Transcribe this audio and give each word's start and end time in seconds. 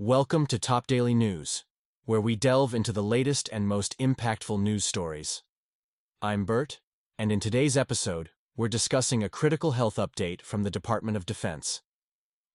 Welcome 0.00 0.46
to 0.46 0.60
Top 0.60 0.86
Daily 0.86 1.12
News, 1.12 1.64
where 2.04 2.20
we 2.20 2.36
delve 2.36 2.72
into 2.72 2.92
the 2.92 3.02
latest 3.02 3.48
and 3.52 3.66
most 3.66 3.98
impactful 3.98 4.62
news 4.62 4.84
stories. 4.84 5.42
I'm 6.22 6.44
Burt, 6.44 6.78
and 7.18 7.32
in 7.32 7.40
today's 7.40 7.76
episode, 7.76 8.30
we're 8.56 8.68
discussing 8.68 9.24
a 9.24 9.28
critical 9.28 9.72
health 9.72 9.96
update 9.96 10.40
from 10.40 10.62
the 10.62 10.70
Department 10.70 11.16
of 11.16 11.26
Defense. 11.26 11.82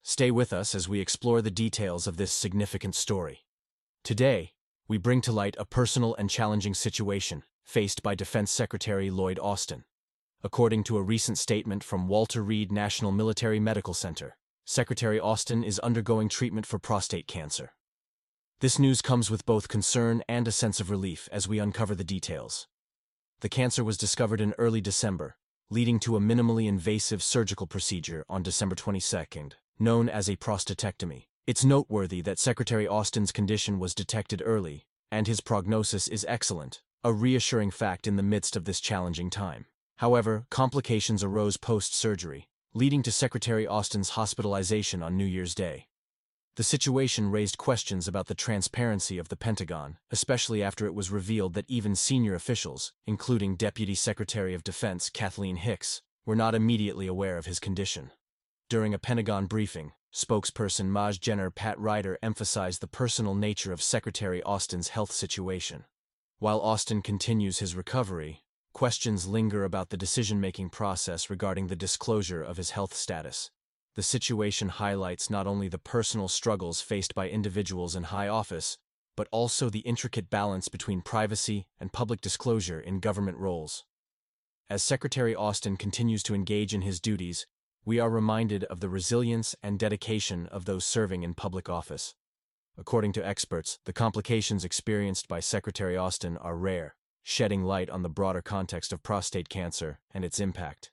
Stay 0.04 0.32
with 0.32 0.54
us 0.54 0.74
as 0.74 0.88
we 0.88 1.02
explore 1.02 1.42
the 1.42 1.52
details 1.52 2.08
of 2.08 2.16
this 2.16 2.32
significant 2.32 2.96
story. 2.96 3.42
Today, 4.06 4.54
we 4.88 4.98
bring 4.98 5.20
to 5.20 5.34
light 5.34 5.58
a 5.60 5.66
personal 5.66 6.16
and 6.16 6.30
challenging 6.30 6.74
situation 6.74 7.44
faced 7.62 8.02
by 8.02 8.16
Defense 8.16 8.52
Secretary 8.52 9.10
Lloyd 9.10 9.38
Austin. 9.38 9.84
According 10.46 10.86
to 10.86 10.96
a 10.96 11.04
recent 11.04 11.38
statement 11.38 11.84
from 11.84 12.08
Walter 12.08 12.42
Reed 12.42 12.72
National 12.72 13.12
Military 13.12 13.60
Medical 13.60 13.94
Center, 13.94 14.38
Secretary 14.66 15.20
Austin 15.20 15.62
is 15.62 15.78
undergoing 15.80 16.30
treatment 16.30 16.66
for 16.66 16.80
prostate 16.80 17.28
cancer. 17.28 17.74
This 18.62 18.80
news 18.80 19.02
comes 19.02 19.30
with 19.30 19.46
both 19.46 19.68
concern 19.68 20.24
and 20.30 20.48
a 20.48 20.54
sense 20.54 20.80
of 20.80 20.90
relief 20.90 21.28
as 21.34 21.50
we 21.50 21.60
uncover 21.60 21.94
the 21.94 22.06
details. 22.06 22.70
The 23.42 23.50
cancer 23.50 23.84
was 23.84 23.98
discovered 23.98 24.40
in 24.40 24.54
early 24.58 24.80
December, 24.80 25.36
leading 25.70 26.00
to 26.00 26.16
a 26.16 26.22
minimally 26.22 26.66
invasive 26.66 27.22
surgical 27.22 27.68
procedure 27.68 28.24
on 28.30 28.42
December 28.42 28.74
22nd, 28.76 29.54
known 29.80 30.08
as 30.08 30.30
a 30.30 30.38
prostatectomy. 30.38 31.26
It's 31.46 31.66
noteworthy 31.66 32.22
that 32.22 32.40
Secretary 32.40 32.88
Austin's 32.88 33.34
condition 33.34 33.80
was 33.80 33.94
detected 33.94 34.42
early, 34.46 34.88
and 35.12 35.28
his 35.28 35.42
prognosis 35.42 36.08
is 36.08 36.26
excellent, 36.30 36.82
a 37.04 37.12
reassuring 37.12 37.72
fact 37.72 38.08
in 38.08 38.16
the 38.16 38.24
midst 38.24 38.56
of 38.56 38.64
this 38.64 38.80
challenging 38.80 39.30
time. 39.30 39.66
However, 39.98 40.46
complications 40.50 41.22
arose 41.22 41.58
post-surgery, 41.58 42.48
leading 42.76 43.04
to 43.04 43.12
Secretary 43.12 43.68
Austin's 43.68 44.10
hospitalization 44.10 45.04
on 45.04 45.16
New 45.16 45.26
Year's 45.26 45.54
Day. 45.54 45.86
The 46.56 46.64
situation 46.64 47.30
raised 47.30 47.60
questions 47.60 48.08
about 48.08 48.26
the 48.26 48.34
transparency 48.34 49.20
of 49.20 49.30
the 49.30 49.36
Pentagon, 49.36 49.98
especially 50.10 50.64
after 50.64 50.88
it 50.88 50.96
was 50.96 51.12
revealed 51.12 51.54
that 51.54 51.70
even 51.70 51.96
senior 51.96 52.34
officials, 52.34 52.92
including 53.06 53.58
Deputy 53.58 53.94
Secretary 53.94 54.56
of 54.56 54.64
Defense 54.64 55.12
Kathleen 55.12 55.58
Hicks, 55.58 56.02
were 56.26 56.36
not 56.36 56.56
immediately 56.56 57.06
aware 57.06 57.38
of 57.38 57.46
his 57.46 57.60
condition. 57.60 58.10
During 58.70 58.92
a 58.92 59.00
Pentagon 59.00 59.46
briefing, 59.46 59.92
spokesperson 60.12 60.88
Maj 60.88 61.20
General 61.20 61.52
Pat 61.52 61.80
Ryder 61.80 62.18
emphasized 62.24 62.82
the 62.82 62.88
personal 62.88 63.36
nature 63.36 63.72
of 63.72 63.84
Secretary 63.84 64.42
Austin's 64.42 64.90
health 64.90 65.12
situation. 65.12 65.86
While 66.40 66.60
Austin 66.60 67.04
continues 67.04 67.60
his 67.60 67.76
recovery, 67.76 68.43
Questions 68.74 69.28
linger 69.28 69.64
about 69.64 69.92
the 69.92 69.98
decision-making 69.98 70.72
process 70.72 71.30
regarding 71.30 71.68
the 71.68 71.76
disclosure 71.76 72.42
of 72.42 72.58
his 72.58 72.72
health 72.72 72.96
status. 72.96 73.52
The 73.94 74.02
situation 74.02 74.70
highlights 74.70 75.30
not 75.30 75.46
only 75.46 75.68
the 75.68 75.78
personal 75.78 76.28
struggles 76.28 76.82
faced 76.82 77.14
by 77.14 77.30
individuals 77.30 77.96
in 77.96 78.06
high 78.06 78.28
office, 78.28 78.80
but 79.16 79.28
also 79.32 79.70
the 79.70 79.82
intricate 79.82 80.32
balance 80.32 80.70
between 80.70 81.04
privacy 81.04 81.68
and 81.80 81.94
public 81.94 82.20
disclosure 82.20 82.80
in 82.80 83.00
government 83.00 83.38
roles. 83.38 83.86
As 84.72 84.82
Secretary 84.82 85.36
Austin 85.36 85.78
continues 85.78 86.24
to 86.24 86.34
engage 86.34 86.74
in 86.74 86.82
his 86.82 87.00
duties, 87.00 87.46
we 87.86 88.00
are 88.00 88.10
reminded 88.10 88.64
of 88.64 88.80
the 88.80 88.90
resilience 88.90 89.56
and 89.62 89.78
dedication 89.78 90.48
of 90.48 90.66
those 90.66 90.84
serving 90.84 91.22
in 91.22 91.36
public 91.36 91.70
office. 91.70 92.16
According 92.76 93.14
to 93.14 93.26
experts, 93.26 93.78
the 93.86 93.94
complications 93.94 94.66
experienced 94.66 95.28
by 95.28 95.42
Secretary 95.42 95.96
Austin 95.96 96.38
are 96.38 96.58
rare, 96.58 96.96
shedding 97.24 97.64
light 97.64 97.90
on 97.90 98.04
the 98.04 98.10
broader 98.10 98.42
context 98.42 98.94
of 98.94 99.02
prostate 99.02 99.50
cancer 99.50 100.00
and 100.14 100.24
its 100.24 100.40
impact. 100.40 100.92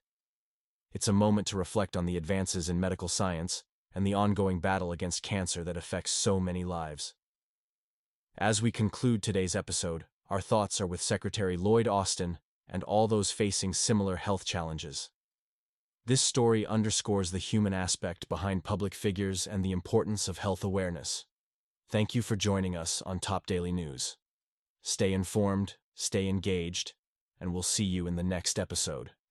It's 0.92 1.08
a 1.08 1.12
moment 1.12 1.46
to 1.48 1.56
reflect 1.56 1.96
on 1.96 2.06
the 2.06 2.16
advances 2.16 2.68
in 2.68 2.80
medical 2.80 3.08
science 3.08 3.64
and 3.94 4.06
the 4.06 4.14
ongoing 4.14 4.60
battle 4.60 4.92
against 4.92 5.22
cancer 5.22 5.64
that 5.64 5.76
affects 5.76 6.12
so 6.12 6.40
many 6.40 6.64
lives. 6.64 7.14
As 8.38 8.62
we 8.62 8.70
conclude 8.70 9.22
today's 9.22 9.56
episode, 9.56 10.04
our 10.28 10.40
thoughts 10.40 10.80
are 10.80 10.86
with 10.86 11.02
Secretary 11.02 11.56
Lloyd 11.56 11.88
Austin 11.88 12.38
and 12.68 12.84
all 12.84 13.08
those 13.08 13.32
facing 13.32 13.74
similar 13.74 14.16
health 14.16 14.44
challenges. 14.44 15.10
This 16.06 16.22
story 16.22 16.64
underscores 16.64 17.30
the 17.30 17.38
human 17.38 17.74
aspect 17.74 18.28
behind 18.28 18.64
public 18.64 18.94
figures 18.94 19.46
and 19.46 19.64
the 19.64 19.72
importance 19.72 20.28
of 20.28 20.38
health 20.38 20.64
awareness. 20.64 21.26
Thank 21.88 22.14
you 22.14 22.22
for 22.22 22.36
joining 22.36 22.76
us 22.76 23.02
on 23.02 23.18
Top 23.18 23.46
Daily 23.46 23.72
News. 23.72 24.16
Stay 24.82 25.12
informed, 25.12 25.74
stay 25.94 26.28
engaged, 26.28 26.94
and 27.40 27.52
we'll 27.52 27.62
see 27.62 27.84
you 27.84 28.06
in 28.06 28.16
the 28.16 28.22
next 28.22 28.58
episode. 28.58 29.10